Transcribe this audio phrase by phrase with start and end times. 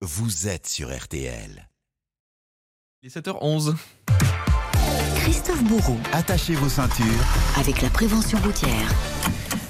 [0.00, 1.68] vous êtes sur RTL.
[3.02, 3.74] Il est 7h11.
[5.16, 7.04] Christophe Bourreau, Attachez vos ceintures.
[7.58, 8.88] avec la prévention routière.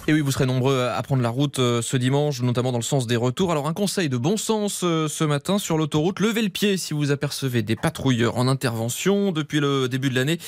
[0.09, 2.83] Et oui, vous serez nombreux à prendre la route euh, ce dimanche, notamment dans le
[2.83, 3.53] sens des retours.
[3.53, 6.95] Alors un conseil de bon sens euh, ce matin sur l'autoroute, levez le pied si
[6.95, 9.33] vous apercevez des patrouilleurs en intervention.
[9.33, 10.39] Depuis le début de l'année,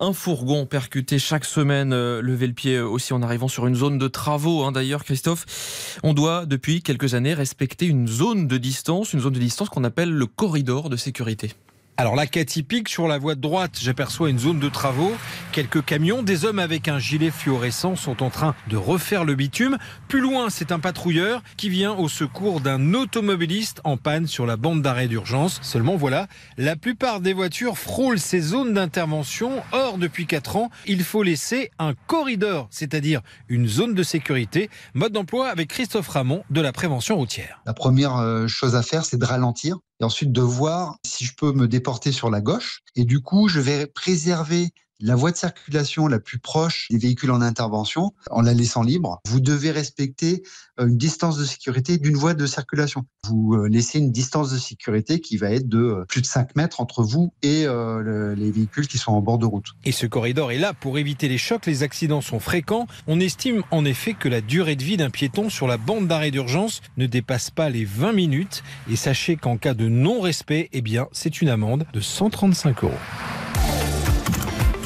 [0.00, 1.94] un fourgon percuté chaque semaine.
[1.94, 4.64] euh, Levez le pied aussi en arrivant sur une zone de travaux.
[4.64, 4.72] hein.
[4.72, 9.40] D'ailleurs, Christophe, on doit depuis quelques années respecter une zone de distance, une zone de
[9.40, 11.52] distance qu'on appelle le corridor de sécurité.
[11.98, 15.14] Alors là, cas typique, sur la voie de droite, j'aperçois une zone de travaux,
[15.52, 19.78] quelques camions, des hommes avec un gilet fluorescent sont en train de refaire le bitume.
[20.06, 24.58] Plus loin, c'est un patrouilleur qui vient au secours d'un automobiliste en panne sur la
[24.58, 25.58] bande d'arrêt d'urgence.
[25.62, 26.26] Seulement voilà,
[26.58, 29.62] la plupart des voitures frôlent ces zones d'intervention.
[29.72, 34.68] Or, depuis 4 ans, il faut laisser un corridor, c'est-à-dire une zone de sécurité.
[34.92, 37.62] Mode d'emploi avec Christophe Ramon de la prévention routière.
[37.64, 41.34] La première euh, chose à faire, c'est de ralentir et ensuite de voir si je
[41.34, 42.82] peux me déporter sur la gauche.
[42.94, 47.30] Et du coup, je vais préserver la voie de circulation la plus proche des véhicules
[47.30, 49.20] en intervention en la laissant libre.
[49.26, 50.42] Vous devez respecter
[50.80, 53.04] euh, une distance de sécurité d'une voie de circulation.
[53.28, 56.56] Vous euh, laissez une distance de sécurité qui va être de euh, plus de 5
[56.56, 59.66] mètres entre vous et le- les véhicules qui sont en bord de route.
[59.84, 61.66] Et ce corridor est là pour éviter les chocs.
[61.66, 62.86] Les accidents sont fréquents.
[63.06, 66.30] On estime en effet que la durée de vie d'un piéton sur la bande d'arrêt
[66.30, 68.62] d'urgence ne dépasse pas les 20 minutes.
[68.90, 72.92] Et sachez qu'en cas de non-respect, eh bien, c'est une amende de 135 euros.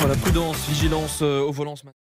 [0.01, 1.99] Voilà, prudence, vigilance euh, au volant ce matin.